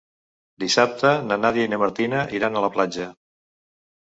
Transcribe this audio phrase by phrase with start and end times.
[0.63, 3.07] Dissabte na Nàdia i na Martina iran a la platja.